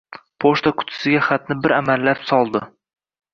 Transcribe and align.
pochta 0.45 0.71
qutisiga 0.79 1.19
xatni 1.27 1.57
bir 1.67 1.75
amallab 1.81 2.25
soldi. 2.31 2.63